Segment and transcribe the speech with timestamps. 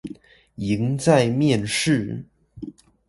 [0.57, 2.23] 贏在面試